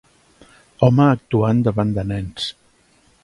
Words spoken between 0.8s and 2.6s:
Home actuant davant de nens.